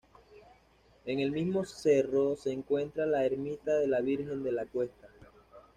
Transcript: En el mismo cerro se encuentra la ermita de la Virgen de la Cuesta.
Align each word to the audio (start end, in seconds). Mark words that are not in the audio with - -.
En 1.05 1.19
el 1.19 1.31
mismo 1.31 1.63
cerro 1.63 2.35
se 2.35 2.51
encuentra 2.51 3.05
la 3.05 3.23
ermita 3.23 3.77
de 3.77 3.85
la 3.85 4.01
Virgen 4.01 4.41
de 4.41 4.51
la 4.51 4.65
Cuesta. 4.65 5.07